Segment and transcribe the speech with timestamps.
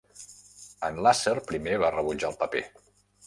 [0.87, 2.63] En Lasser primer va rebutjar el paper.